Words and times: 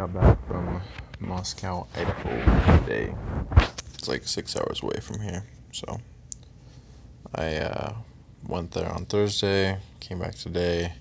got 0.00 0.14
back 0.14 0.48
from 0.48 0.80
Moscow, 1.18 1.86
Idaho 1.94 2.78
today. 2.78 3.14
It's 3.92 4.08
like 4.08 4.26
six 4.26 4.56
hours 4.56 4.82
away 4.82 4.98
from 5.02 5.20
here. 5.20 5.44
So 5.72 6.00
I 7.34 7.56
uh, 7.58 7.92
went 8.48 8.70
there 8.70 8.90
on 8.90 9.04
Thursday, 9.04 9.76
came 10.00 10.20
back 10.20 10.36
today, 10.36 10.94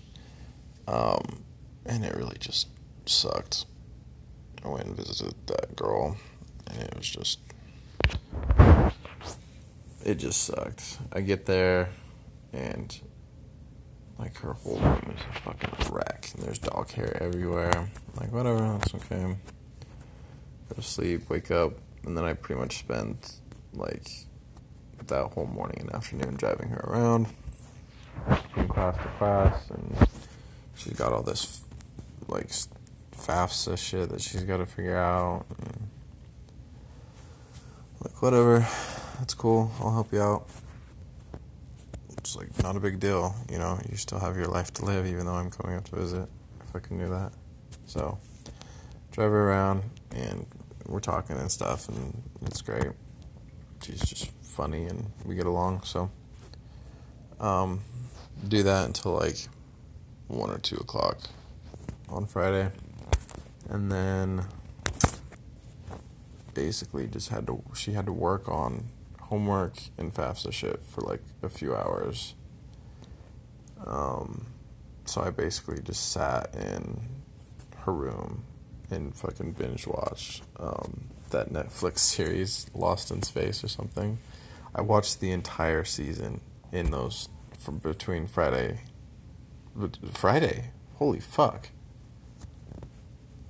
um, 0.86 1.44
and 1.86 2.04
it 2.04 2.14
really 2.14 2.36
just 2.40 2.68
sucked. 3.06 3.68
I 4.66 4.68
went 4.68 4.88
and 4.88 4.98
visited 4.98 5.36
that 5.48 5.78
girl, 5.78 6.18
and 6.68 6.82
it 6.82 6.94
was 6.98 7.08
just. 7.08 7.40
It 10.04 10.16
just 10.16 10.44
sucked. 10.44 10.98
I 11.14 11.22
get 11.22 11.46
there, 11.46 11.88
and 12.52 13.00
like 14.20 14.38
her 14.40 14.54
whole 14.54 14.78
room 14.78 15.16
is 15.16 15.22
a 15.22 15.40
fucking 15.40 15.94
wreck. 15.94 16.30
And 16.36 16.44
there's 16.44 16.60
dog 16.60 16.92
hair 16.92 17.18
everywhere. 17.24 17.72
I'm 17.76 17.90
like 18.18 18.32
whatever, 18.32 18.60
that's 18.60 18.94
okay. 18.96 19.38
Go 20.68 20.76
to 20.76 20.82
sleep, 20.82 21.30
wake 21.30 21.50
up, 21.50 21.74
and 22.06 22.16
then 22.16 22.26
I 22.26 22.34
pretty 22.34 22.62
much 22.62 22.78
spent 22.78 23.40
like 23.74 24.06
that 25.08 25.26
whole 25.32 25.48
morning 25.48 25.80
and 25.80 25.96
afternoon 25.96 26.36
driving 26.36 26.70
her 26.70 26.82
around 26.82 27.28
from 28.54 28.68
class 28.68 28.96
to 28.98 29.10
class, 29.18 29.70
and 29.70 30.08
she's 30.76 30.94
got 30.94 31.14
all 31.14 31.24
this 31.24 31.62
like 32.28 32.52
FAFSA 33.16 33.78
shit 33.78 34.10
that 34.10 34.22
she's 34.22 34.44
got 34.44 34.58
to 34.58 34.66
figure 34.66 34.98
out. 34.98 35.46
And, 35.50 35.90
like 38.04 38.22
whatever, 38.22 38.60
that's 39.18 39.34
cool. 39.34 39.72
I'll 39.80 39.94
help 39.94 40.14
you 40.14 40.22
out 40.22 40.48
it's 42.30 42.38
like 42.38 42.64
not 42.64 42.76
a 42.76 42.80
big 42.80 43.00
deal, 43.00 43.36
you 43.52 43.58
know. 43.58 43.80
You 43.90 43.98
still 43.98 44.20
have 44.20 44.36
your 44.36 44.48
life 44.48 44.72
to 44.76 44.86
live, 44.86 45.08
even 45.08 45.26
though 45.26 45.34
I'm 45.34 45.50
coming 45.50 45.76
up 45.76 45.86
to 45.86 45.96
visit. 45.96 46.30
If 46.62 46.76
I 46.76 46.80
can 46.80 47.00
do 47.00 47.10
that, 47.10 47.32
so 47.88 48.20
drive 49.12 49.32
her 49.32 49.50
around, 49.50 49.84
and 50.12 50.46
we're 50.86 51.00
talking 51.00 51.38
and 51.38 51.52
stuff, 51.52 51.90
and 51.90 52.22
it's 52.46 52.62
great. 52.62 52.92
She's 53.82 54.02
just 54.02 54.32
funny, 54.44 54.86
and 54.86 55.12
we 55.26 55.34
get 55.34 55.48
along. 55.48 55.82
So, 55.84 56.12
um, 57.40 57.82
do 58.48 58.62
that 58.62 58.86
until 58.86 59.14
like 59.14 59.48
one 60.28 60.52
or 60.52 60.60
two 60.60 60.78
o'clock 60.78 61.18
on 62.10 62.28
Friday, 62.28 62.70
and 63.70 63.92
then 63.92 64.46
basically 66.54 67.08
just 67.08 67.30
had 67.30 67.48
to. 67.48 67.64
She 67.74 67.94
had 67.94 68.06
to 68.06 68.14
work 68.14 68.48
on 68.48 68.90
homework 69.30 69.76
and 69.98 70.14
FAFSA 70.14 70.52
shit 70.52 70.82
for 70.84 71.02
like 71.02 71.22
a 71.44 71.50
few 71.50 71.76
hours. 71.76 72.34
Um, 73.86 74.48
so 75.06 75.22
I 75.22 75.30
basically 75.30 75.82
just 75.82 76.12
sat 76.12 76.54
in 76.54 77.02
her 77.78 77.94
room 77.94 78.44
and 78.90 79.16
fucking 79.16 79.54
binge 79.54 79.86
watched 79.86 80.44
um, 80.58 81.10
that 81.30 81.54
Netflix 81.54 82.00
series, 82.16 82.70
Lost 82.74 83.12
in 83.12 83.22
Space 83.22 83.64
or 83.64 83.68
something. 83.68 84.18
I 84.74 84.82
watched 84.82 85.20
the 85.20 85.32
entire 85.32 85.84
season 85.84 86.42
in 86.72 86.90
those 86.92 87.30
from 87.58 87.78
between 87.78 88.26
Friday. 88.26 88.82
Friday? 90.12 90.72
Holy 90.96 91.20
fuck. 91.20 91.70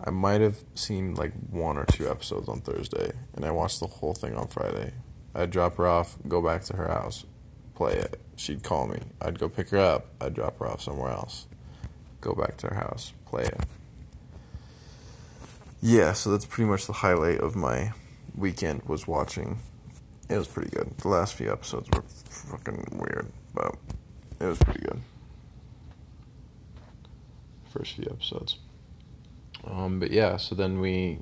I 0.02 0.12
might 0.12 0.42
have 0.42 0.64
seen 0.76 1.16
like 1.16 1.34
one 1.50 1.78
or 1.78 1.86
two 1.86 2.10
episodes 2.10 2.48
on 2.48 2.62
Thursday, 2.62 3.12
and 3.34 3.46
I 3.46 3.52
watched 3.52 3.80
the 3.80 3.88
whole 3.88 4.14
thing 4.14 4.36
on 4.36 4.48
Friday. 4.48 4.94
I'd 5.40 5.52
drop 5.52 5.78
her 5.78 5.88
off, 5.88 6.18
go 6.28 6.42
back 6.42 6.66
to 6.66 6.76
her 6.76 6.90
house, 6.90 7.26
play 7.74 7.94
it. 7.94 8.20
She'd 8.36 8.62
call 8.62 8.88
me. 8.88 9.00
I'd 9.22 9.40
go 9.40 9.48
pick 9.48 9.70
her 9.70 9.78
up. 9.78 10.08
I'd 10.20 10.34
drop 10.34 10.60
her 10.60 10.68
off 10.68 10.82
somewhere 10.82 11.12
else. 11.12 11.48
Go 12.20 12.34
back 12.34 12.58
to 12.58 12.68
her 12.68 12.76
house, 12.76 13.14
play 13.26 13.44
it. 13.44 13.62
Yeah, 15.82 16.12
so 16.12 16.30
that's 16.30 16.46
pretty 16.46 16.70
much 16.70 16.88
the 16.88 16.94
highlight 16.94 17.40
of 17.40 17.56
my 17.56 17.94
weekend 18.36 18.84
was 18.84 19.08
watching. 19.08 19.60
It 20.30 20.38
was 20.38 20.48
pretty 20.48 20.72
good. 20.72 20.98
The 20.98 21.08
last 21.08 21.36
few 21.36 21.50
episodes 21.50 21.88
were 21.96 22.04
fucking 22.52 23.00
weird, 23.00 23.32
but 23.54 23.76
it 24.42 24.46
was 24.46 24.60
pretty 24.60 24.82
good. 24.82 25.00
First 27.72 27.94
few 27.94 28.08
episodes. 28.12 28.58
Um, 29.64 30.02
but 30.02 30.12
yeah, 30.12 30.36
so 30.36 30.54
then 30.54 30.82
we 30.82 31.20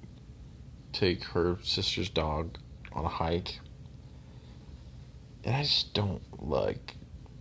take 0.91 1.23
her 1.25 1.59
sister's 1.61 2.09
dog 2.09 2.57
on 2.93 3.05
a 3.05 3.09
hike 3.09 3.59
and 5.47 5.55
I 5.55 5.63
just 5.63 5.93
don't 5.93 6.21
like 6.45 6.95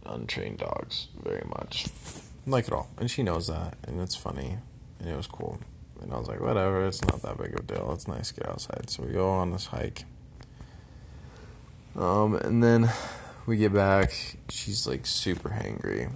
untrained 0.07 0.59
dogs 0.59 1.09
very 1.21 1.45
much. 1.49 1.87
Like 2.47 2.69
at 2.69 2.73
all. 2.73 2.89
And 2.99 3.11
she 3.11 3.25
knows 3.25 3.49
that. 3.49 3.77
And 3.83 4.01
it's 4.01 4.15
funny. 4.15 4.59
And 5.01 5.09
it 5.09 5.17
was 5.17 5.27
cool. 5.27 5.59
And 6.01 6.13
I 6.13 6.17
was 6.19 6.29
like, 6.29 6.41
whatever, 6.41 6.87
it's 6.87 7.03
not 7.03 7.21
that 7.23 7.37
big 7.37 7.55
of 7.55 7.61
a 7.61 7.63
deal. 7.65 7.91
It's 7.93 8.07
nice 8.07 8.31
to 8.31 8.41
get 8.41 8.49
outside. 8.49 8.91
So 8.91 9.03
we 9.03 9.13
go 9.13 9.29
on 9.29 9.51
this 9.51 9.67
hike. 9.67 10.05
Um, 11.97 12.37
and 12.37 12.63
then 12.63 12.91
we 13.45 13.57
get 13.57 13.75
back. 13.75 14.13
She's 14.51 14.87
like 14.87 15.05
super 15.05 15.49
hangry. 15.49 16.13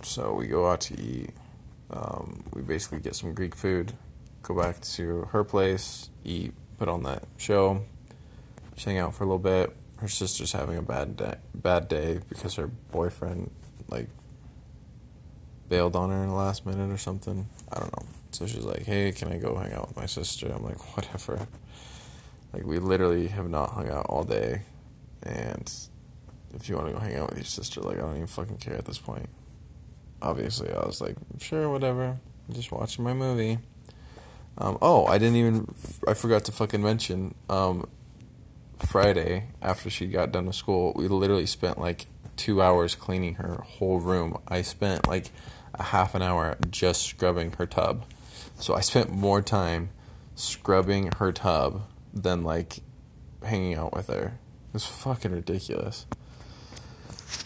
So 0.00 0.32
we 0.32 0.46
go 0.46 0.70
out 0.70 0.80
to 0.82 0.98
eat. 0.98 1.34
Um, 1.90 2.44
we 2.54 2.62
basically 2.62 3.00
get 3.00 3.14
some 3.14 3.34
Greek 3.34 3.54
food, 3.54 3.92
go 4.40 4.58
back 4.58 4.80
to 4.80 5.28
her 5.32 5.44
place, 5.44 6.08
eat, 6.24 6.54
put 6.78 6.88
on 6.88 7.02
that 7.02 7.24
show, 7.36 7.84
hang 8.82 8.96
out 8.96 9.14
for 9.14 9.24
a 9.24 9.26
little 9.26 9.38
bit 9.38 9.76
her 10.02 10.08
sister's 10.08 10.50
having 10.52 10.76
a 10.76 10.82
bad 10.82 11.16
day, 11.16 11.36
bad 11.54 11.88
day 11.88 12.18
because 12.28 12.56
her 12.56 12.66
boyfriend 12.66 13.52
like 13.88 14.08
bailed 15.68 15.94
on 15.94 16.10
her 16.10 16.22
in 16.24 16.28
the 16.28 16.34
last 16.34 16.66
minute 16.66 16.90
or 16.90 16.98
something. 16.98 17.48
I 17.70 17.78
don't 17.78 17.96
know. 17.96 18.06
So 18.32 18.46
she's 18.48 18.64
like, 18.64 18.82
"Hey, 18.82 19.12
can 19.12 19.32
I 19.32 19.38
go 19.38 19.56
hang 19.56 19.72
out 19.72 19.88
with 19.88 19.96
my 19.96 20.06
sister?" 20.06 20.50
I'm 20.52 20.64
like, 20.64 20.96
"Whatever." 20.96 21.46
Like 22.52 22.66
we 22.66 22.80
literally 22.80 23.28
have 23.28 23.48
not 23.48 23.70
hung 23.70 23.88
out 23.88 24.06
all 24.06 24.24
day, 24.24 24.62
and 25.22 25.72
if 26.52 26.68
you 26.68 26.74
want 26.74 26.88
to 26.88 26.94
go 26.94 26.98
hang 26.98 27.16
out 27.16 27.30
with 27.30 27.38
your 27.38 27.44
sister, 27.44 27.80
like 27.80 27.98
I 27.98 28.00
don't 28.00 28.16
even 28.16 28.26
fucking 28.26 28.58
care 28.58 28.74
at 28.74 28.84
this 28.84 28.98
point. 28.98 29.28
Obviously, 30.20 30.70
I 30.72 30.84
was 30.84 31.00
like, 31.00 31.16
"Sure, 31.38 31.70
whatever." 31.70 32.18
I'm 32.48 32.54
just 32.54 32.72
watching 32.72 33.04
my 33.04 33.14
movie. 33.14 33.58
Um, 34.58 34.78
oh, 34.82 35.06
I 35.06 35.18
didn't 35.18 35.36
even. 35.36 35.72
I 36.08 36.14
forgot 36.14 36.44
to 36.46 36.52
fucking 36.52 36.82
mention. 36.82 37.36
Um, 37.48 37.88
Friday 38.86 39.48
after 39.60 39.88
she 39.88 40.06
got 40.06 40.32
done 40.32 40.46
with 40.46 40.56
school, 40.56 40.92
we 40.96 41.08
literally 41.08 41.46
spent 41.46 41.78
like 41.78 42.06
two 42.36 42.60
hours 42.60 42.94
cleaning 42.94 43.34
her 43.36 43.62
whole 43.64 43.98
room. 44.00 44.38
I 44.48 44.62
spent 44.62 45.06
like 45.06 45.30
a 45.74 45.82
half 45.82 46.14
an 46.14 46.22
hour 46.22 46.56
just 46.70 47.02
scrubbing 47.02 47.52
her 47.52 47.66
tub. 47.66 48.04
So 48.58 48.74
I 48.74 48.80
spent 48.80 49.10
more 49.10 49.40
time 49.40 49.90
scrubbing 50.34 51.10
her 51.18 51.32
tub 51.32 51.82
than 52.12 52.42
like 52.44 52.80
hanging 53.42 53.74
out 53.74 53.94
with 53.94 54.08
her. 54.08 54.38
It 54.68 54.74
was 54.74 54.86
fucking 54.86 55.32
ridiculous. 55.32 56.06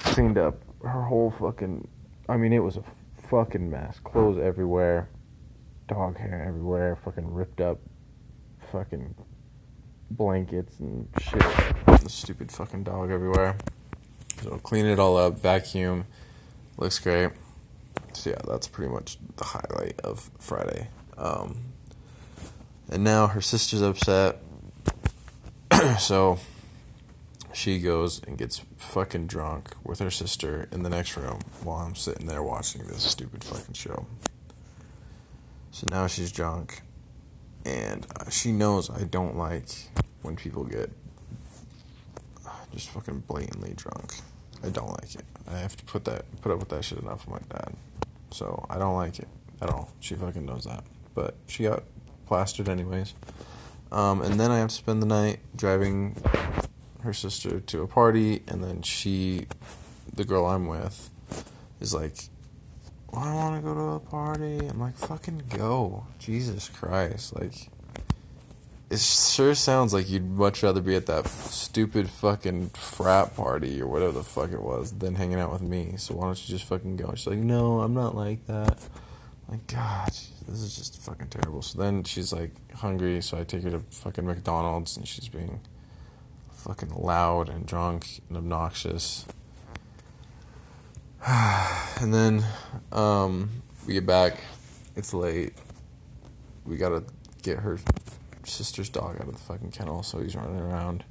Cleaned 0.00 0.38
up 0.38 0.60
her 0.82 1.02
whole 1.02 1.30
fucking. 1.38 1.88
I 2.28 2.36
mean, 2.36 2.52
it 2.52 2.62
was 2.62 2.76
a 2.76 2.84
fucking 3.28 3.70
mess. 3.70 3.98
Clothes 4.04 4.38
everywhere, 4.42 5.08
dog 5.88 6.16
hair 6.18 6.44
everywhere, 6.46 6.98
fucking 7.04 7.32
ripped 7.32 7.60
up, 7.60 7.78
fucking 8.72 9.14
blankets 10.10 10.78
and 10.78 11.08
shit. 11.20 11.42
The 11.86 12.08
stupid 12.08 12.52
fucking 12.52 12.84
dog 12.84 13.10
everywhere. 13.10 13.56
So 14.42 14.58
clean 14.58 14.86
it 14.86 14.98
all 14.98 15.16
up, 15.16 15.38
vacuum, 15.38 16.04
looks 16.76 16.98
great. 16.98 17.30
So 18.12 18.30
yeah, 18.30 18.36
that's 18.46 18.68
pretty 18.68 18.92
much 18.92 19.18
the 19.36 19.44
highlight 19.44 20.00
of 20.02 20.30
Friday. 20.38 20.88
Um, 21.16 21.62
and 22.90 23.02
now 23.02 23.28
her 23.28 23.40
sister's 23.40 23.82
upset, 23.82 24.38
so 25.98 26.38
she 27.52 27.78
goes 27.78 28.22
and 28.24 28.36
gets 28.36 28.62
fucking 28.76 29.26
drunk 29.26 29.74
with 29.82 29.98
her 29.98 30.10
sister 30.10 30.68
in 30.70 30.82
the 30.82 30.90
next 30.90 31.16
room 31.16 31.40
while 31.62 31.78
I'm 31.78 31.94
sitting 31.94 32.26
there 32.26 32.42
watching 32.42 32.86
this 32.86 33.02
stupid 33.02 33.42
fucking 33.42 33.74
show. 33.74 34.06
So 35.70 35.86
now 35.90 36.06
she's 36.06 36.30
drunk 36.30 36.82
and 37.66 38.06
uh, 38.18 38.30
she 38.30 38.52
knows 38.52 38.88
I 38.88 39.04
don't 39.04 39.36
like 39.36 39.68
when 40.22 40.36
people 40.36 40.64
get 40.64 40.90
uh, 42.46 42.50
just 42.72 42.88
fucking 42.90 43.24
blatantly 43.26 43.74
drunk. 43.76 44.14
I 44.64 44.68
don't 44.68 44.88
like 44.88 45.14
it. 45.16 45.24
I 45.48 45.58
have 45.58 45.76
to 45.76 45.84
put 45.84 46.04
that 46.04 46.24
put 46.40 46.52
up 46.52 46.60
with 46.60 46.68
that 46.70 46.84
shit 46.84 46.98
enough 46.98 47.26
with 47.26 47.42
my 47.42 47.58
dad. 47.58 47.74
So 48.30 48.64
I 48.70 48.78
don't 48.78 48.94
like 48.94 49.18
it 49.18 49.28
at 49.60 49.68
all. 49.68 49.92
She 50.00 50.14
fucking 50.14 50.46
knows 50.46 50.64
that. 50.64 50.84
But 51.14 51.34
she 51.46 51.64
got 51.64 51.82
plastered 52.26 52.68
anyways. 52.68 53.14
Um, 53.90 54.22
and 54.22 54.38
then 54.38 54.50
I 54.50 54.58
have 54.58 54.68
to 54.68 54.74
spend 54.74 55.02
the 55.02 55.06
night 55.06 55.40
driving 55.54 56.22
her 57.02 57.12
sister 57.12 57.60
to 57.60 57.82
a 57.82 57.86
party, 57.86 58.42
and 58.48 58.62
then 58.62 58.82
she, 58.82 59.46
the 60.12 60.24
girl 60.24 60.44
I'm 60.46 60.66
with, 60.66 61.10
is 61.80 61.94
like, 61.94 62.16
I 63.14 63.34
want 63.34 63.56
to 63.56 63.62
go 63.62 63.74
to 63.74 63.80
a 63.92 64.00
party. 64.00 64.58
I'm 64.68 64.80
like, 64.80 64.96
fucking 64.96 65.42
go. 65.48 66.06
Jesus 66.18 66.68
Christ. 66.68 67.34
Like, 67.34 67.70
it 68.90 69.00
sure 69.00 69.54
sounds 69.54 69.92
like 69.92 70.08
you'd 70.08 70.28
much 70.28 70.62
rather 70.62 70.80
be 70.80 70.94
at 70.94 71.06
that 71.06 71.26
stupid 71.26 72.08
fucking 72.08 72.70
frat 72.70 73.34
party 73.34 73.80
or 73.80 73.88
whatever 73.88 74.12
the 74.12 74.22
fuck 74.22 74.52
it 74.52 74.62
was 74.62 74.92
than 74.92 75.14
hanging 75.16 75.40
out 75.40 75.52
with 75.52 75.62
me. 75.62 75.94
So 75.96 76.14
why 76.14 76.26
don't 76.26 76.38
you 76.40 76.54
just 76.54 76.68
fucking 76.68 76.96
go? 76.96 77.08
And 77.08 77.18
she's 77.18 77.26
like, 77.26 77.38
no, 77.38 77.80
I'm 77.80 77.94
not 77.94 78.14
like 78.14 78.46
that. 78.46 78.78
Like, 79.48 79.66
God, 79.66 80.08
this 80.08 80.60
is 80.60 80.76
just 80.76 81.00
fucking 81.02 81.28
terrible. 81.28 81.62
So 81.62 81.78
then 81.80 82.04
she's 82.04 82.32
like 82.32 82.52
hungry, 82.74 83.22
so 83.22 83.38
I 83.38 83.44
take 83.44 83.62
her 83.62 83.70
to 83.70 83.80
fucking 83.90 84.26
McDonald's 84.26 84.96
and 84.96 85.06
she's 85.06 85.28
being 85.28 85.60
fucking 86.52 86.90
loud 86.90 87.48
and 87.48 87.64
drunk 87.66 88.20
and 88.28 88.36
obnoxious. 88.36 89.24
and 91.26 92.12
then 92.12 92.44
um, 92.92 93.50
we 93.86 93.94
get 93.94 94.06
back. 94.06 94.38
It's 94.94 95.12
late. 95.12 95.54
We 96.64 96.76
gotta 96.76 97.04
get 97.42 97.58
her 97.58 97.78
sister's 98.44 98.88
dog 98.88 99.16
out 99.20 99.28
of 99.28 99.34
the 99.34 99.40
fucking 99.40 99.70
kennel, 99.70 100.02
so 100.02 100.20
he's 100.20 100.34
running 100.34 100.58
around. 100.58 101.04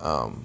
Um, 0.00 0.44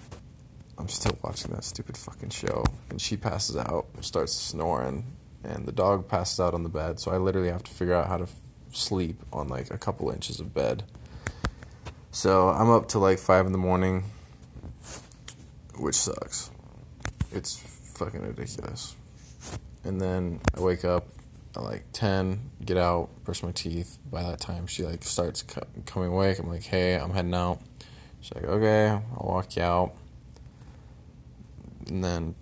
I'm 0.78 0.88
still 0.88 1.18
watching 1.24 1.52
that 1.52 1.64
stupid 1.64 1.98
fucking 1.98 2.30
show, 2.30 2.64
and 2.90 3.02
she 3.02 3.18
passes 3.18 3.58
out, 3.58 3.88
starts 4.02 4.34
snoring, 4.34 5.06
and 5.44 5.66
the 5.66 5.72
dog 5.72 6.08
passes 6.08 6.40
out 6.40 6.54
on 6.54 6.64
the 6.64 6.70
bed. 6.70 7.00
So 7.00 7.12
I 7.12 7.18
literally 7.18 7.50
have 7.50 7.64
to 7.64 7.72
figure 7.72 7.94
out 7.94 8.08
how 8.08 8.18
to 8.18 8.24
f- 8.24 8.36
sleep 8.72 9.22
on 9.32 9.48
like 9.48 9.72
a 9.72 9.78
couple 9.78 10.10
inches 10.10 10.40
of 10.40 10.54
bed. 10.54 10.84
So 12.12 12.50
I'm 12.50 12.70
up 12.70 12.88
to 12.90 13.00
like 13.00 13.20
five 13.20 13.46
in 13.46 13.52
the 13.52 13.58
morning, 13.58 14.06
which 15.78 15.96
sucks. 15.96 16.52
It's 17.32 17.64
fucking 18.04 18.22
ridiculous. 18.22 18.96
And 19.84 20.02
then 20.02 20.40
I 20.58 20.62
wake 20.62 20.84
up 20.84 21.08
at 21.56 21.64
like 21.64 21.86
10, 21.94 22.52
get 22.66 22.78
out, 22.78 23.10
brush 23.24 23.44
my 23.44 23.52
teeth. 23.52 24.00
By 24.10 24.24
that 24.24 24.40
time, 24.40 24.66
she 24.66 24.84
like 24.84 25.04
starts 25.04 25.44
co- 25.44 25.68
coming 25.86 26.10
awake. 26.10 26.40
I'm 26.40 26.48
like, 26.48 26.64
hey, 26.64 26.96
I'm 26.96 27.12
heading 27.12 27.34
out. 27.34 27.60
She's 28.22 28.34
like, 28.34 28.46
okay, 28.46 28.90
I'll 28.90 29.28
walk 29.28 29.56
you 29.56 29.62
out. 29.62 29.94
And 31.88 32.04
then 32.04 32.36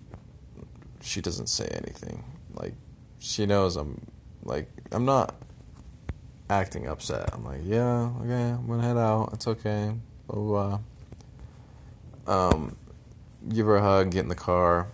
she 1.02 1.20
doesn't 1.20 1.48
say 1.48 1.66
anything. 1.66 2.24
Like, 2.54 2.74
she 3.18 3.44
knows 3.44 3.76
I'm 3.76 4.00
like, 4.44 4.70
I'm 4.92 5.04
not 5.04 5.34
acting 6.48 6.86
upset. 6.86 7.30
I'm 7.34 7.44
like, 7.44 7.60
yeah, 7.64 8.10
okay, 8.22 8.50
I'm 8.50 8.66
gonna 8.66 8.82
head 8.82 8.96
out. 8.96 9.30
It's 9.34 9.46
okay. 9.46 9.92
Blah 10.26 10.36
blah. 10.36 10.78
blah. 12.24 12.50
Um, 12.50 12.76
give 13.48 13.66
her 13.66 13.76
a 13.76 13.82
hug, 13.82 14.10
get 14.12 14.20
in 14.20 14.28
the 14.28 14.34
car, 14.34 14.88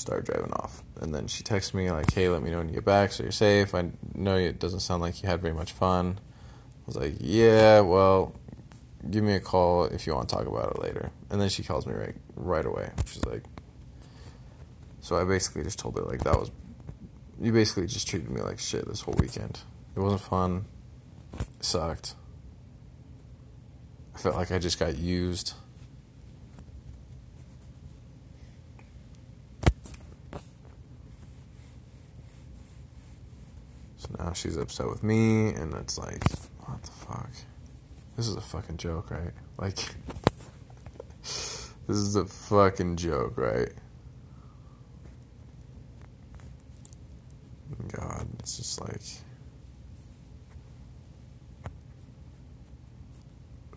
start 0.00 0.24
driving 0.24 0.52
off. 0.52 0.82
And 1.00 1.14
then 1.14 1.26
she 1.26 1.42
texts 1.42 1.74
me 1.74 1.90
like, 1.90 2.12
"Hey, 2.12 2.28
let 2.28 2.42
me 2.42 2.50
know 2.50 2.58
when 2.58 2.68
you 2.68 2.74
get 2.74 2.84
back, 2.84 3.12
so 3.12 3.22
you're 3.22 3.32
safe. 3.32 3.74
I 3.74 3.90
know 4.14 4.36
it 4.36 4.58
doesn't 4.58 4.80
sound 4.80 5.02
like 5.02 5.22
you 5.22 5.28
had 5.28 5.40
very 5.40 5.54
much 5.54 5.72
fun." 5.72 6.18
I 6.18 6.86
was 6.86 6.96
like, 6.96 7.16
"Yeah, 7.20 7.80
well, 7.80 8.34
give 9.10 9.22
me 9.24 9.34
a 9.34 9.40
call 9.40 9.84
if 9.84 10.06
you 10.06 10.14
want 10.14 10.28
to 10.28 10.34
talk 10.34 10.46
about 10.46 10.72
it 10.72 10.82
later." 10.82 11.10
And 11.30 11.40
then 11.40 11.48
she 11.48 11.62
calls 11.62 11.86
me 11.86 11.94
right 11.94 12.16
right 12.34 12.66
away. 12.66 12.90
She's 13.06 13.24
like, 13.24 13.44
"So 15.00 15.16
I 15.16 15.24
basically 15.24 15.62
just 15.62 15.78
told 15.78 15.96
her 15.96 16.02
like 16.02 16.24
that 16.24 16.38
was 16.38 16.50
you 17.40 17.52
basically 17.52 17.86
just 17.86 18.06
treated 18.08 18.30
me 18.30 18.42
like 18.42 18.58
shit 18.58 18.86
this 18.86 19.00
whole 19.02 19.14
weekend. 19.18 19.60
It 19.96 20.00
wasn't 20.00 20.20
fun. 20.20 20.66
It 21.38 21.64
sucked. 21.64 22.14
I 24.14 24.18
felt 24.18 24.34
like 24.36 24.50
I 24.50 24.58
just 24.58 24.78
got 24.78 24.98
used." 24.98 25.54
Now 34.22 34.32
she's 34.32 34.56
upset 34.56 34.88
with 34.88 35.02
me, 35.02 35.48
and 35.54 35.72
it's 35.74 35.98
like, 35.98 36.22
what 36.66 36.82
the 36.82 36.90
fuck? 36.90 37.30
This 38.16 38.28
is 38.28 38.36
a 38.36 38.40
fucking 38.40 38.76
joke, 38.76 39.10
right? 39.10 39.32
Like, 39.56 39.76
this 41.22 41.72
is 41.88 42.16
a 42.16 42.26
fucking 42.26 42.96
joke, 42.96 43.38
right? 43.38 43.72
God, 47.88 48.26
it's 48.40 48.58
just 48.58 48.80
like, 48.80 49.00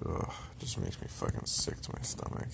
ugh, 0.06 0.34
it 0.52 0.60
just 0.60 0.78
makes 0.80 1.00
me 1.02 1.08
fucking 1.08 1.46
sick 1.46 1.80
to 1.82 1.92
my 1.96 2.02
stomach. 2.02 2.50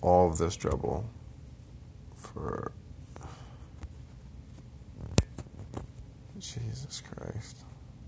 All 0.00 0.30
of 0.30 0.38
this 0.38 0.54
trouble 0.54 1.10
for 2.14 2.72
Jesus 6.54 7.02
Christ. 7.02 7.56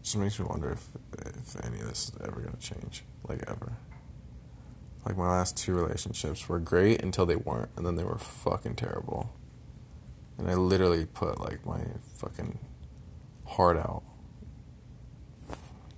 Just 0.03 0.17
makes 0.17 0.39
me 0.39 0.47
wonder 0.49 0.71
if 0.71 0.89
if 1.27 1.65
any 1.65 1.81
of 1.81 1.89
this 1.89 2.09
is 2.09 2.13
ever 2.23 2.41
gonna 2.41 2.57
change. 2.57 3.05
Like 3.29 3.43
ever. 3.49 3.73
Like 5.05 5.17
my 5.17 5.29
last 5.29 5.57
two 5.57 5.75
relationships 5.75 6.49
were 6.49 6.59
great 6.59 7.03
until 7.03 7.27
they 7.27 7.37
weren't, 7.37 7.71
and 7.77 7.87
then 7.87 7.97
they 7.97 8.05
were 8.05 8.19
fucking 8.19 8.77
terrible. 8.77 9.31
And 10.39 10.49
I 10.49 10.55
literally 10.55 11.07
put 11.07 11.41
like 11.41 11.65
my 11.67 11.81
fucking 12.17 12.59
heart 13.47 13.77
out. 13.77 14.03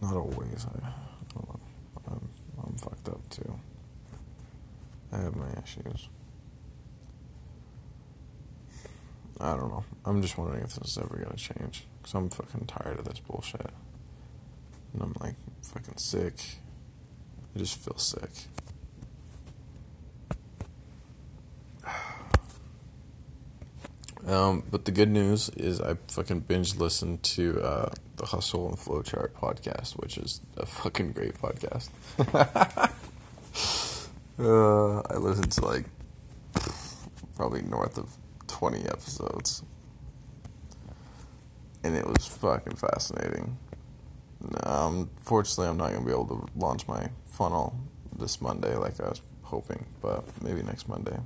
Not 0.01 0.15
always. 0.15 0.67
I, 0.67 0.87
I 0.87 0.91
know. 1.35 1.61
I'm, 2.09 2.29
I'm 2.65 2.77
fucked 2.77 3.09
up 3.09 3.29
too. 3.31 3.59
I 5.13 5.19
have 5.19 5.37
my 5.37 5.51
issues. 5.63 6.09
I 9.41 9.57
don't 9.57 9.69
know. 9.69 9.85
I'm 10.05 10.23
just 10.23 10.39
wondering 10.39 10.63
if 10.65 10.75
this 10.75 10.93
is 10.93 10.99
ever 10.99 11.17
gonna 11.23 11.37
change. 11.37 11.87
Cause 12.03 12.15
I'm 12.15 12.31
fucking 12.31 12.67
tired 12.67 12.99
of 12.99 13.05
this 13.05 13.21
bullshit. 13.21 13.71
And 14.93 15.03
I'm 15.03 15.15
like 15.21 15.37
fucking 15.63 15.97
sick. 15.97 16.35
I 17.55 17.59
just 17.59 17.79
feel 17.79 17.99
sick. 17.99 18.31
Um, 24.25 24.63
but 24.71 24.85
the 24.85 24.93
good 24.93 25.11
news 25.11 25.49
is 25.57 25.81
I 25.81 25.95
fucking 26.07 26.41
binge 26.41 26.77
listened 26.77 27.25
to 27.25 27.61
uh, 27.61 27.91
the 28.17 28.27
Hustle 28.27 28.69
and 28.69 28.79
Flowchart 28.79 29.31
podcast, 29.33 30.01
which 30.01 30.17
is 30.17 30.41
a 30.57 30.65
fucking 30.65 31.11
great 31.11 31.35
podcast. 31.35 31.89
uh, 34.39 35.01
I 35.01 35.17
listened 35.17 35.51
to 35.51 35.65
like 35.65 35.87
probably 37.37 37.63
north 37.63 37.99
of 37.99 38.11
20 38.47 38.85
episodes. 38.85 39.65
And 41.85 41.97
it 41.97 42.07
was 42.07 42.27
fucking 42.27 42.77
fascinating. 42.77 43.57
Um, 44.65 45.11
fortunately, 45.23 45.69
I'm 45.69 45.77
not 45.77 45.91
going 45.91 46.01
to 46.01 46.07
be 46.07 46.13
able 46.13 46.27
to 46.27 46.47
launch 46.57 46.87
my 46.87 47.11
funnel 47.31 47.77
this 48.17 48.41
Monday 48.41 48.77
like 48.77 49.01
I 49.01 49.09
was 49.09 49.21
hoping, 49.43 49.87
but 50.01 50.25
maybe 50.43 50.63
next 50.63 50.89
Monday. 50.89 51.19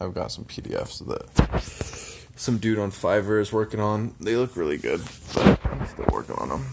I've 0.00 0.14
got 0.14 0.32
some 0.32 0.44
PDFs 0.44 1.06
that 1.06 2.20
some 2.36 2.58
dude 2.58 2.78
on 2.78 2.90
Fiverr 2.90 3.40
is 3.40 3.52
working 3.52 3.80
on. 3.80 4.14
They 4.18 4.36
look 4.36 4.56
really 4.56 4.78
good, 4.78 5.02
but 5.34 5.60
I'm 5.66 5.86
still 5.86 6.06
working 6.10 6.36
on 6.36 6.48
them. 6.48 6.64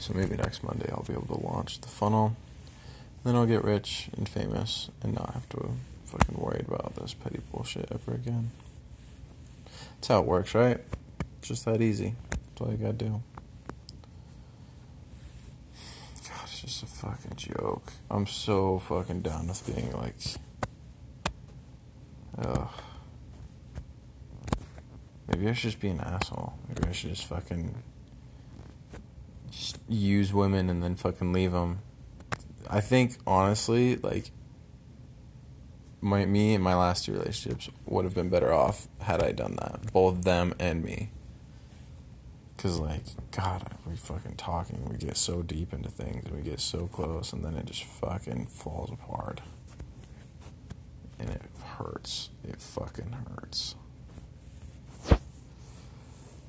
So 0.00 0.14
maybe 0.14 0.36
next 0.36 0.64
Monday 0.64 0.88
I'll 0.90 1.04
be 1.04 1.12
able 1.12 1.26
to 1.36 1.46
launch 1.46 1.80
the 1.80 1.88
funnel. 1.88 2.36
Then 3.24 3.36
I'll 3.36 3.46
get 3.46 3.62
rich 3.62 4.08
and 4.16 4.28
famous 4.28 4.90
and 5.02 5.14
not 5.14 5.34
have 5.34 5.48
to 5.50 5.70
fucking 6.06 6.36
worry 6.36 6.64
about 6.66 6.96
this 6.96 7.14
petty 7.14 7.40
bullshit 7.52 7.88
ever 7.92 8.14
again. 8.14 8.50
That's 9.94 10.08
how 10.08 10.20
it 10.20 10.26
works, 10.26 10.54
right? 10.54 10.80
Just 11.42 11.64
that 11.64 11.80
easy. 11.80 12.14
That's 12.30 12.60
all 12.60 12.70
you 12.70 12.76
gotta 12.76 12.92
do. 12.92 13.22
God, 16.28 16.42
it's 16.44 16.60
just 16.60 16.82
a 16.82 16.86
fucking 16.86 17.36
joke. 17.36 17.92
I'm 18.10 18.26
so 18.26 18.78
fucking 18.78 19.22
down 19.22 19.48
with 19.48 19.66
being 19.66 19.92
like. 19.92 20.14
Ugh. 22.38 22.68
Maybe 25.26 25.48
I 25.48 25.52
should 25.52 25.70
just 25.70 25.80
be 25.80 25.88
an 25.88 26.00
asshole. 26.00 26.54
Maybe 26.68 26.88
I 26.88 26.92
should 26.92 27.10
just 27.10 27.26
fucking. 27.26 27.82
Just 29.50 29.78
use 29.88 30.32
women 30.32 30.70
and 30.70 30.82
then 30.82 30.94
fucking 30.96 31.32
leave 31.32 31.52
them. 31.52 31.80
I 32.68 32.80
think, 32.80 33.16
honestly, 33.26 33.96
like. 33.96 34.30
My, 36.00 36.24
me 36.26 36.54
and 36.54 36.62
my 36.62 36.74
last 36.74 37.04
two 37.04 37.12
relationships 37.12 37.70
would 37.86 38.04
have 38.04 38.14
been 38.14 38.28
better 38.28 38.52
off 38.52 38.86
had 39.00 39.22
I 39.22 39.32
done 39.32 39.56
that. 39.56 39.92
Both 39.92 40.22
them 40.22 40.54
and 40.58 40.84
me. 40.84 41.10
Cause 42.56 42.80
like, 42.80 43.02
God, 43.30 43.72
we 43.86 43.94
fucking 43.94 44.34
talking. 44.36 44.88
We 44.90 44.96
get 44.96 45.16
so 45.16 45.42
deep 45.42 45.72
into 45.72 45.90
things, 45.90 46.24
and 46.26 46.34
we 46.34 46.42
get 46.42 46.58
so 46.58 46.88
close, 46.88 47.32
and 47.32 47.44
then 47.44 47.54
it 47.54 47.66
just 47.66 47.84
fucking 47.84 48.46
falls 48.46 48.90
apart, 48.90 49.40
and 51.20 51.30
it 51.30 51.42
hurts. 51.76 52.30
It 52.42 52.60
fucking 52.60 53.12
hurts. 53.12 53.76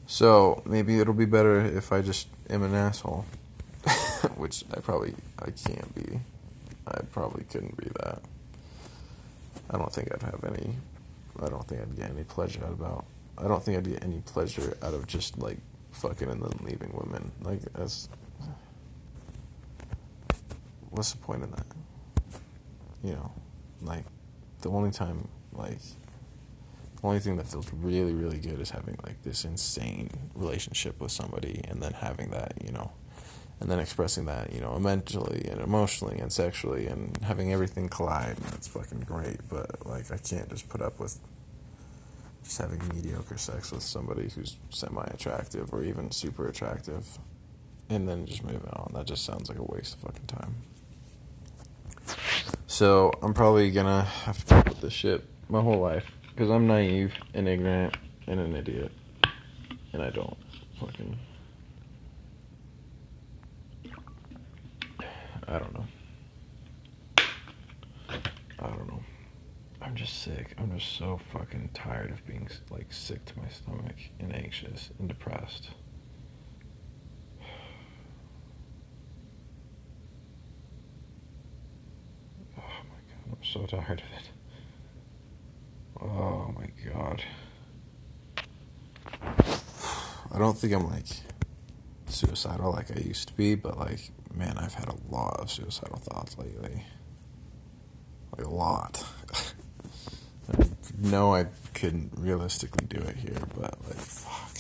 So 0.08 0.64
maybe 0.66 1.00
it'll 1.00 1.14
be 1.14 1.26
better 1.26 1.64
if 1.64 1.92
I 1.94 2.02
just 2.02 2.28
am 2.50 2.64
an 2.64 2.74
asshole, 2.74 3.26
which 4.36 4.64
I 4.76 4.80
probably 4.80 5.14
I 5.38 5.52
can't 5.52 5.94
be. 5.94 6.22
I 6.88 7.02
probably 7.12 7.44
couldn't 7.44 7.78
be 7.78 7.90
that. 8.02 8.24
I 9.70 9.78
don't 9.78 9.92
think 9.94 10.14
I'd 10.14 10.22
have 10.24 10.44
any. 10.44 10.76
I 11.42 11.50
don't 11.50 11.68
think 11.68 11.82
I'd 11.82 11.96
get 11.96 12.10
any 12.10 12.24
pleasure 12.24 12.64
out 12.66 12.74
about. 12.74 13.06
I 13.38 13.48
don't 13.48 13.64
think 13.64 13.78
I'd 13.78 13.90
get 13.90 14.04
any 14.04 14.22
pleasure 14.22 14.76
out 14.82 14.94
of 14.94 15.08
just 15.08 15.38
like 15.38 15.58
fucking 15.92 16.30
and 16.30 16.42
then 16.42 16.60
leaving 16.64 16.92
women. 16.94 17.32
Like 17.42 17.62
that's 17.74 18.10
what's 20.90 21.12
the 21.12 21.18
point 21.18 21.44
in 21.44 21.52
that? 21.52 21.66
You 23.04 23.14
know, 23.14 23.32
like 23.82 24.04
the 24.62 24.70
only 24.70 24.92
time 24.92 25.28
like 25.54 25.80
The 27.02 27.08
only 27.08 27.20
thing 27.20 27.38
that 27.38 27.48
feels 27.48 27.72
really, 27.72 28.14
really 28.14 28.40
good 28.40 28.60
is 28.60 28.72
having 28.72 28.98
like 29.06 29.24
this 29.24 29.46
insane 29.46 30.10
relationship 30.36 31.00
with 31.00 31.14
somebody 31.14 31.62
and 31.70 31.82
then 31.82 31.94
having 31.94 32.32
that, 32.32 32.54
you 32.62 32.74
know, 32.74 32.92
and 33.60 33.70
then 33.70 33.80
expressing 33.80 34.26
that, 34.26 34.54
you 34.54 34.62
know, 34.62 34.80
mentally 34.80 35.48
and 35.50 35.60
emotionally 35.62 36.18
and 36.18 36.32
sexually 36.32 36.88
and 36.88 37.18
having 37.24 37.52
everything 37.52 37.90
collide. 37.90 38.38
And 38.38 38.54
it's 38.54 38.68
fucking 38.68 39.02
great. 39.02 39.40
But 39.50 39.86
like, 39.86 40.12
I 40.12 40.18
can't 40.18 40.50
just 40.50 40.70
put 40.70 40.82
up 40.82 41.00
with 41.00 41.20
just 42.44 42.58
having 42.58 42.82
mediocre 42.94 43.38
sex 43.38 43.72
with 43.72 43.84
somebody 43.84 44.30
who's 44.30 44.58
semi 44.70 45.04
attractive 45.14 45.74
or 45.74 45.84
even 45.84 46.12
super 46.12 46.48
attractive 46.48 47.20
and 47.90 48.08
then 48.08 48.26
just 48.26 48.44
moving 48.44 48.70
on. 48.72 48.92
That 48.94 49.06
just 49.08 49.26
sounds 49.26 49.50
like 49.50 49.60
a 49.60 49.64
waste 49.64 49.96
of 49.96 50.02
fucking 50.02 50.28
time. 50.28 50.56
So 52.68 53.12
I'm 53.22 53.34
probably 53.34 53.72
gonna 53.72 54.04
have 54.04 54.38
to 54.40 54.46
put 54.46 54.58
up 54.58 54.70
with 54.70 54.82
this 54.82 54.94
shit 54.94 55.26
my 55.50 55.62
whole 55.62 55.80
life 55.80 56.06
because 56.30 56.50
I'm 56.50 56.68
naive 56.68 57.14
and 57.34 57.48
ignorant 57.48 57.98
and 58.28 58.40
an 58.40 58.56
idiot, 58.56 58.92
and 59.92 60.02
I 60.02 60.10
don't 60.12 60.38
fucking. 60.80 61.18
I 65.52 65.58
don't 65.58 65.74
know. 65.74 65.86
I 67.18 68.68
don't 68.68 68.88
know. 68.88 69.02
I'm 69.82 69.96
just 69.96 70.22
sick. 70.22 70.54
I'm 70.60 70.78
just 70.78 70.96
so 70.96 71.20
fucking 71.34 71.72
tired 71.74 72.12
of 72.12 72.24
being 72.28 72.48
like 72.70 72.94
sick 72.94 73.26
to 73.26 73.40
my 73.40 73.48
stomach 73.50 73.96
and 74.20 74.36
anxious 74.36 74.92
and 75.00 75.08
depressed. 75.08 75.70
I'm 82.58 83.44
so 83.44 83.66
tired 83.66 84.04
of 84.04 84.20
it. 84.20 84.30
Oh 86.00 86.54
my 86.56 86.68
god. 86.92 87.24
I 90.32 90.38
don't 90.38 90.58
think 90.58 90.74
I'm 90.74 90.88
like 90.88 91.08
suicidal 92.06 92.72
like 92.72 92.96
I 92.96 93.00
used 93.00 93.30
to 93.30 93.34
be, 93.34 93.56
but 93.56 93.80
like, 93.80 94.12
man, 94.40 94.58
I've 94.58 94.74
had 94.74 94.88
a 94.88 94.96
lot 95.14 95.38
of 95.42 95.52
suicidal 95.52 95.98
thoughts 96.00 96.38
lately. 96.38 96.86
Like 98.38 98.46
a 98.46 98.50
lot. 98.50 99.06
I 100.58 100.64
know 100.98 101.36
I 101.36 101.48
couldn't 101.74 102.14
realistically 102.16 102.88
do 102.88 102.98
it 102.98 103.18
here, 103.18 103.42
but 103.56 103.78
like, 103.86 103.98
fuck. 103.98 104.58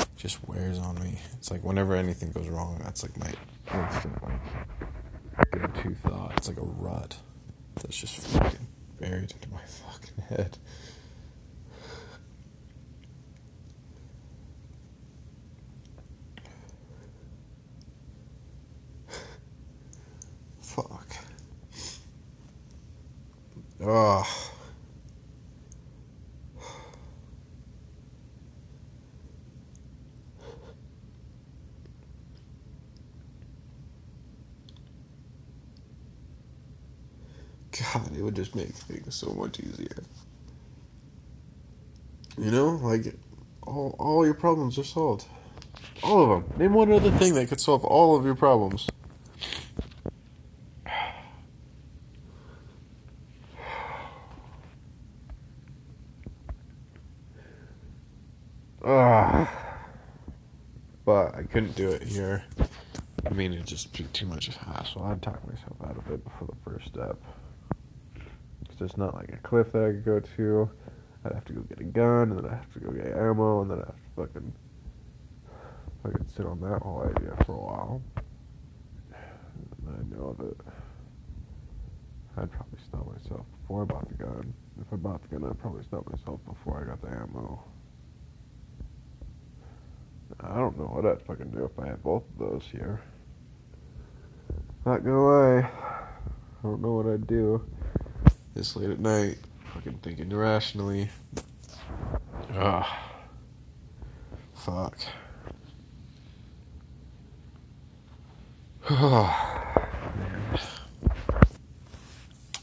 It 0.00 0.08
just 0.16 0.46
wears 0.48 0.78
on 0.78 0.94
me. 1.02 1.18
It's 1.34 1.50
like 1.50 1.64
whenever 1.64 1.96
anything 1.96 2.30
goes 2.30 2.48
wrong, 2.48 2.80
that's 2.84 3.02
like 3.02 3.16
my 3.18 3.32
instant 3.74 4.22
like 4.22 5.50
go-to 5.50 5.94
thought. 5.96 6.34
It's 6.36 6.48
like 6.48 6.58
a 6.58 6.62
rut 6.62 7.16
that's 7.74 7.96
just 7.96 8.16
fucking 8.28 8.66
buried 9.00 9.32
into 9.32 9.50
my 9.50 9.60
fucking 9.66 10.24
head. 10.36 10.56
Fuck. 20.60 21.16
Ugh. 23.82 24.26
God, 37.94 38.16
it 38.16 38.22
would 38.22 38.36
just 38.36 38.54
make 38.54 38.68
things 38.68 39.14
so 39.14 39.32
much 39.32 39.58
easier. 39.60 40.02
You 42.38 42.50
know, 42.50 42.70
like 42.82 43.14
all 43.62 43.96
all 43.98 44.24
your 44.24 44.34
problems 44.34 44.78
are 44.78 44.84
solved. 44.84 45.24
All 46.02 46.22
of 46.22 46.28
them. 46.30 46.58
Name 46.58 46.74
one 46.74 46.92
other 46.92 47.10
thing 47.12 47.34
that 47.34 47.48
could 47.48 47.60
solve 47.60 47.84
all 47.84 48.16
of 48.16 48.24
your 48.24 48.34
problems. 48.34 48.88
Ah, 58.84 59.52
but 61.04 61.34
I 61.34 61.39
couldn't 61.52 61.76
do 61.76 61.90
it 61.90 62.02
here. 62.02 62.44
I 63.26 63.30
mean, 63.30 63.52
it'd 63.52 63.66
just 63.66 63.92
be 63.92 64.04
too 64.04 64.26
much 64.26 64.46
hassle. 64.56 65.02
I'd 65.04 65.22
talk 65.22 65.46
myself 65.46 65.76
out 65.84 65.96
of 65.96 66.10
it 66.10 66.24
before 66.24 66.48
the 66.48 66.70
first 66.70 66.86
step 66.86 67.18
there's 68.80 68.96
not 68.96 69.14
like 69.14 69.28
a 69.28 69.36
cliff 69.36 69.70
that 69.72 69.84
I 69.84 69.90
could 69.90 70.04
go 70.04 70.20
to. 70.20 70.70
I'd 71.24 71.34
have 71.34 71.44
to 71.44 71.52
go 71.52 71.60
get 71.60 71.80
a 71.80 71.84
gun, 71.84 72.32
and 72.32 72.38
then 72.38 72.46
I 72.46 72.56
have 72.56 72.72
to 72.72 72.80
go 72.80 72.90
get 72.90 73.12
ammo, 73.12 73.60
and 73.60 73.70
then 73.70 73.78
I 73.78 73.86
have 73.86 73.94
to 73.94 74.10
fucking 74.16 74.52
fucking 76.02 76.26
sit 76.34 76.46
on 76.46 76.60
that 76.62 76.80
whole 76.80 77.02
idea 77.02 77.36
for 77.44 77.52
a 77.52 77.60
while. 77.60 78.02
And 79.86 79.96
I 79.96 80.16
know 80.16 80.34
that 80.38 80.56
I'd 82.38 82.50
probably 82.50 82.78
stop 82.88 83.06
myself 83.06 83.44
before 83.60 83.82
I 83.82 83.84
bought 83.84 84.08
the 84.08 84.14
gun. 84.14 84.54
If 84.80 84.90
I 84.92 84.96
bought 84.96 85.20
the 85.22 85.28
gun, 85.28 85.48
I'd 85.48 85.58
probably 85.58 85.84
stop 85.84 86.10
myself 86.10 86.40
before 86.46 86.82
I 86.82 86.88
got 86.88 87.02
the 87.02 87.08
ammo. 87.08 87.62
I 90.42 90.56
don't 90.56 90.78
know 90.78 90.84
what 90.84 91.06
I'd 91.06 91.22
fucking 91.22 91.50
do 91.50 91.64
if 91.64 91.78
I 91.78 91.88
had 91.88 92.02
both 92.02 92.22
of 92.30 92.38
those 92.38 92.64
here. 92.70 93.00
Not 94.86 95.04
gonna 95.04 95.24
lie. 95.24 95.58
I 95.58 96.62
don't 96.62 96.80
know 96.80 96.92
what 96.92 97.06
I'd 97.06 97.26
do 97.26 97.62
this 98.54 98.76
late 98.76 98.90
at 98.90 99.00
night, 99.00 99.38
fucking 99.74 100.00
thinking 100.02 100.30
irrationally. 100.32 101.08
Ah, 102.54 103.12
fuck. 104.54 104.98
Oh, 108.88 109.76
man. 110.16 110.58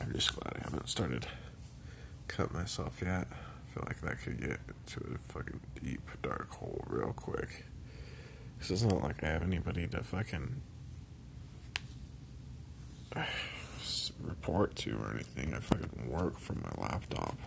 I'm 0.01 0.13
just 0.13 0.36
glad 0.36 0.57
I 0.57 0.63
haven't 0.63 0.89
started 0.89 1.27
cutting 2.27 2.57
myself 2.57 3.01
yet. 3.01 3.27
I 3.68 3.74
feel 3.74 3.84
like 3.88 4.02
that 4.02 4.22
could 4.22 4.40
get 4.40 4.60
into 4.70 5.16
a 5.16 5.18
fucking 5.34 5.60
deep, 5.84 6.02
dark 6.22 6.50
hole 6.52 6.84
real 6.88 7.14
quick. 7.14 7.66
Because 8.56 8.72
it's 8.72 8.84
not 8.84 9.04
like 9.04 9.24
I 9.24 9.28
have 9.28 9.44
anybody 9.44 9.88
to 9.88 10.04
fucking 10.04 10.62
report 14.22 14.76
to 14.78 14.98
or 14.98 15.12
anything. 15.14 15.54
I 15.54 15.60
fucking 15.60 16.10
work 16.10 16.40
from 16.40 16.64
my 16.64 16.84
laptop. 16.84 17.38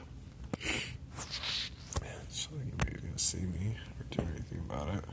So 2.29 2.50
anybody's 2.61 3.00
gonna 3.00 3.19
see 3.19 3.39
me 3.39 3.77
or 3.99 4.05
do 4.11 4.23
anything 4.23 4.62
about 4.69 4.89
it. 4.95 5.05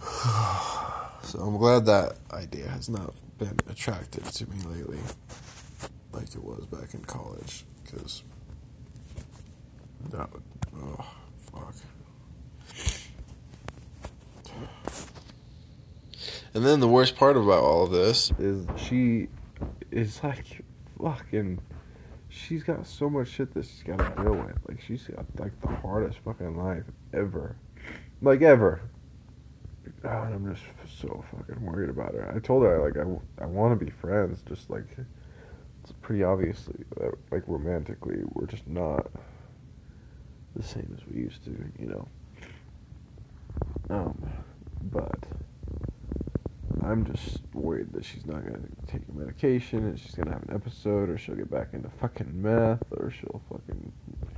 So 1.24 1.40
I'm 1.40 1.56
glad 1.56 1.86
that 1.86 2.18
idea 2.32 2.68
has 2.68 2.90
not 2.90 3.14
been 3.38 3.58
attractive 3.68 4.30
to 4.30 4.46
me 4.46 4.58
lately, 4.66 4.98
like 6.12 6.34
it 6.34 6.44
was 6.44 6.66
back 6.66 6.92
in 6.92 7.02
college. 7.06 7.64
Because 7.82 8.22
that 10.10 10.32
would, 10.32 10.42
oh 10.76 11.06
fuck. 11.52 11.74
And 16.54 16.64
then 16.64 16.78
the 16.78 16.88
worst 16.88 17.16
part 17.16 17.36
about 17.36 17.64
all 17.64 17.84
of 17.84 17.90
this 17.90 18.30
is 18.38 18.66
she 18.76 19.28
is 19.90 20.22
like 20.22 20.62
fucking. 21.00 21.60
She's 22.28 22.62
got 22.62 22.86
so 22.86 23.08
much 23.08 23.28
shit 23.28 23.54
that 23.54 23.64
she's 23.64 23.82
got 23.82 23.98
to 23.98 24.22
deal 24.22 24.34
with. 24.34 24.56
Like 24.68 24.80
she's 24.80 25.04
got 25.04 25.24
like 25.38 25.58
the 25.60 25.68
hardest 25.68 26.18
fucking 26.24 26.56
life 26.56 26.84
ever, 27.12 27.56
like 28.22 28.42
ever. 28.42 28.80
God, 30.02 30.32
I'm 30.32 30.54
just 30.54 30.64
so 31.00 31.24
fucking 31.30 31.64
worried 31.64 31.90
about 31.90 32.14
her. 32.14 32.32
I 32.34 32.38
told 32.38 32.62
her 32.64 32.78
like 32.84 32.96
I, 32.96 33.44
I 33.44 33.46
want 33.46 33.78
to 33.78 33.84
be 33.84 33.90
friends, 33.90 34.42
just 34.48 34.70
like 34.70 34.86
it's 35.82 35.92
pretty 36.02 36.22
obviously 36.22 36.84
that 36.98 37.12
like 37.30 37.42
romantically 37.46 38.22
we're 38.32 38.46
just 38.46 38.66
not 38.66 39.10
the 40.56 40.62
same 40.62 40.96
as 40.96 41.06
we 41.06 41.20
used 41.20 41.44
to, 41.44 41.50
you 41.78 41.86
know. 41.88 42.08
Um, 43.90 44.30
but 44.90 45.18
I'm 46.82 47.04
just 47.04 47.40
worried 47.52 47.92
that 47.92 48.04
she's 48.04 48.26
not 48.26 48.44
gonna 48.44 48.60
take 48.86 49.02
a 49.08 49.18
medication 49.18 49.84
and 49.86 49.98
she's 49.98 50.14
gonna 50.14 50.32
have 50.32 50.42
an 50.48 50.54
episode, 50.54 51.08
or 51.08 51.18
she'll 51.18 51.34
get 51.34 51.50
back 51.50 51.68
into 51.72 51.88
fucking 52.00 52.30
meth, 52.40 52.82
or 52.92 53.10
she'll 53.10 53.42
fucking 53.50 53.92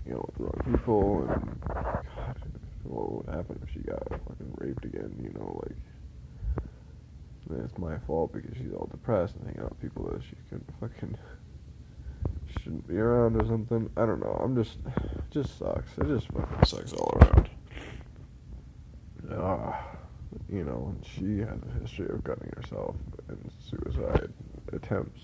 you 0.07 0.13
know 0.13 0.25
with 0.27 0.37
the 0.37 0.45
wrong 0.45 0.77
people, 0.79 1.29
and 1.29 1.61
God, 1.69 2.37
what 2.85 3.27
would 3.27 3.35
happen 3.35 3.59
if 3.67 3.73
she 3.73 3.81
got 3.81 4.03
fucking 4.09 4.55
raped 4.59 4.85
again? 4.85 5.15
You 5.23 5.39
know, 5.39 5.61
like 5.65 5.77
then 7.49 7.61
it's 7.65 7.79
my 7.79 7.99
fault 7.99 8.33
because 8.33 8.57
she's 8.57 8.73
all 8.73 8.89
depressed 8.91 9.37
and 9.37 9.47
hanging 9.47 9.63
out 9.63 9.71
with 9.71 9.81
people 9.81 10.11
that 10.11 10.23
she 10.23 10.37
can 10.49 10.65
fucking 10.81 11.17
shouldn't 12.67 12.89
be 12.89 12.97
around 12.97 13.41
or 13.41 13.47
something. 13.47 13.89
I 13.97 14.07
don't 14.07 14.19
know. 14.19 14.41
I'm 14.43 14.61
just, 14.61 14.79
it 14.85 15.23
just 15.31 15.57
sucks. 15.57 15.89
It 15.99 16.09
just 16.09 16.27
fucking 16.33 16.65
sucks 16.65 16.93
all 16.95 17.17
around. 17.23 17.49
Uh, 19.31 19.73
you 20.49 20.65
know, 20.65 20.93
and 20.93 21.07
she 21.07 21.39
has 21.39 21.61
a 21.63 21.81
history 21.81 22.09
of 22.13 22.25
cutting 22.25 22.53
herself 22.57 22.97
and 23.29 23.53
suicide 23.61 24.33
attempts. 24.73 25.21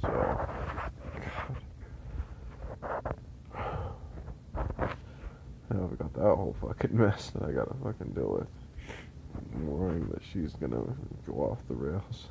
So, 0.00 0.08
God. 0.08 1.56
Now 5.72 5.84
I've 5.84 5.98
got 5.98 6.12
that 6.14 6.22
whole 6.22 6.56
fucking 6.60 6.98
mess 6.98 7.30
that 7.30 7.44
I 7.44 7.52
gotta 7.52 7.74
fucking 7.84 8.12
deal 8.12 8.40
with. 8.40 8.48
I'm 9.54 9.68
worrying 9.68 10.08
that 10.08 10.20
she's 10.32 10.52
gonna 10.54 10.82
go 11.24 11.32
off 11.34 11.60
the 11.68 11.76
rails. 11.76 12.26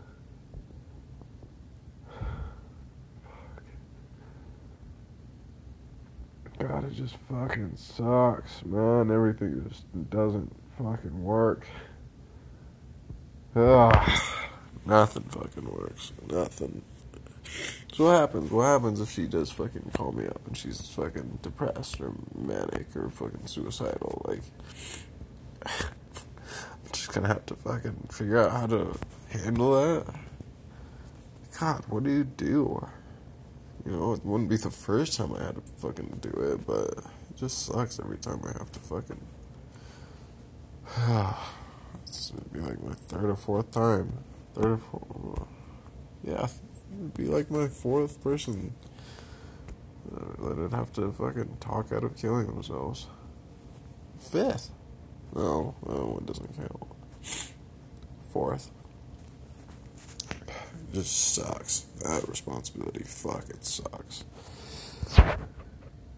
God, 6.69 6.83
it 6.83 6.93
just 6.93 7.15
fucking 7.31 7.71
sucks, 7.75 8.63
man. 8.63 9.09
Everything 9.09 9.67
just 9.67 9.85
doesn't 10.11 10.55
fucking 10.77 11.23
work. 11.23 11.65
Ugh. 13.55 14.19
Nothing 14.85 15.23
fucking 15.23 15.65
works. 15.65 16.13
Nothing. 16.29 16.83
So 17.91 18.03
what 18.03 18.19
happens? 18.19 18.51
What 18.51 18.65
happens 18.65 19.01
if 19.01 19.09
she 19.09 19.25
does 19.25 19.49
fucking 19.49 19.89
call 19.95 20.11
me 20.11 20.27
up 20.27 20.45
and 20.45 20.55
she's 20.55 20.79
fucking 20.89 21.39
depressed 21.41 21.99
or 22.01 22.13
manic 22.35 22.95
or 22.95 23.09
fucking 23.09 23.47
suicidal? 23.47 24.21
Like, 24.27 24.43
I'm 25.65 26.91
just 26.91 27.11
gonna 27.11 27.29
have 27.29 27.47
to 27.47 27.55
fucking 27.55 28.09
figure 28.11 28.37
out 28.37 28.51
how 28.51 28.67
to 28.67 28.95
handle 29.29 29.71
that. 29.73 30.05
God, 31.59 31.83
what 31.89 32.03
do 32.03 32.11
you 32.11 32.25
do? 32.25 32.87
You 33.89 33.97
know, 33.97 34.13
it 34.13 34.23
wouldn't 34.23 34.51
be 34.51 34.57
the 34.57 34.69
first 34.69 35.17
time 35.17 35.33
I 35.33 35.45
had 35.45 35.55
to 35.55 35.61
fucking 35.77 36.19
do 36.21 36.29
it, 36.29 36.67
but 36.67 36.91
it 36.91 37.35
just 37.35 37.65
sucks 37.65 37.99
every 37.99 38.17
time 38.17 38.39
I 38.45 38.55
have 38.59 38.71
to 38.73 38.79
fucking. 38.79 39.19
it's 42.03 42.29
gonna 42.29 42.49
be 42.53 42.59
like 42.59 42.83
my 42.83 42.93
third 42.93 43.31
or 43.31 43.35
fourth 43.35 43.71
time. 43.71 44.19
Third 44.53 44.73
or 44.73 44.77
fourth. 44.77 45.47
Yeah, 46.23 46.47
it'd 46.93 47.15
be 47.15 47.25
like 47.25 47.49
my 47.49 47.67
fourth 47.67 48.21
person 48.21 48.75
uh, 50.15 50.47
that 50.47 50.57
would 50.57 50.71
have 50.71 50.93
to 50.93 51.11
fucking 51.11 51.57
talk 51.59 51.91
out 51.91 52.03
of 52.03 52.15
killing 52.15 52.45
themselves. 52.45 53.07
Fifth. 54.19 54.69
No, 55.33 55.73
no, 55.87 56.19
it 56.21 56.27
doesn't 56.27 56.55
count. 56.55 56.93
Fourth. 58.31 58.69
Just 60.93 61.35
sucks. 61.35 61.85
That 62.01 62.27
responsibility 62.27 63.03
fucking 63.03 63.61
sucks. 63.61 64.23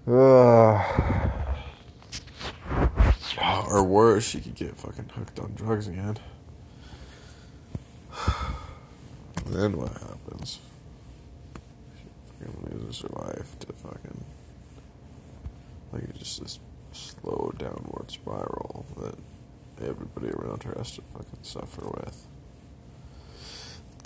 Uh, 0.07 0.83
or 3.69 3.83
worse, 3.83 4.23
she 4.23 4.39
could 4.39 4.55
get 4.55 4.77
fucking 4.77 5.09
hooked 5.15 5.39
on 5.39 5.53
drugs 5.55 5.87
again. 5.87 6.17
then 9.45 9.77
what 9.77 9.91
happens? 9.91 10.59
She 11.97 12.45
fucking 12.45 12.79
loses 12.79 13.01
her 13.01 13.09
life 13.09 13.59
to 13.59 13.73
fucking. 13.73 14.23
Like, 15.91 16.03
it's 16.03 16.19
just 16.19 16.41
this 16.41 16.59
slow 16.93 17.53
downward 17.57 18.09
spiral 18.09 18.85
that 18.97 19.15
everybody 19.85 20.29
around 20.29 20.63
her 20.63 20.73
has 20.77 20.91
to 20.91 21.01
fucking 21.13 21.39
suffer 21.43 21.85
with. 21.85 22.27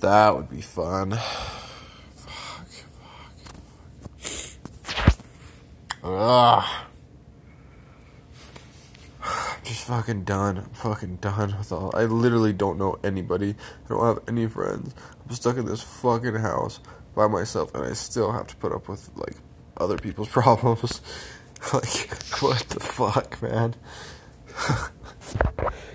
That 0.01 0.35
would 0.35 0.49
be 0.49 0.61
fun. 0.61 1.11
Fuck, 2.15 2.67
fuck. 4.19 5.15
Ugh. 6.03 6.63
I'm 9.23 9.63
just 9.63 9.85
fucking 9.87 10.23
done. 10.23 10.57
I'm 10.57 10.69
fucking 10.71 11.17
done 11.17 11.55
with 11.57 11.71
all. 11.71 11.91
I 11.95 12.03
literally 12.03 12.53
don't 12.53 12.77
know 12.77 12.99
anybody. 13.03 13.55
I 13.85 13.89
don't 13.89 14.05
have 14.05 14.19
any 14.27 14.47
friends. 14.47 14.93
I'm 15.27 15.35
stuck 15.35 15.57
in 15.57 15.65
this 15.65 15.81
fucking 15.81 16.35
house 16.35 16.79
by 17.15 17.27
myself, 17.27 17.73
and 17.73 17.85
I 17.85 17.93
still 17.93 18.31
have 18.31 18.47
to 18.47 18.55
put 18.57 18.71
up 18.71 18.87
with 18.87 19.09
like 19.15 19.35
other 19.77 19.97
people's 19.97 20.27
problems. 20.37 21.01
like, 21.73 22.41
what 22.41 22.59
the 22.69 22.79
fuck, 22.79 23.41
man? 23.41 23.75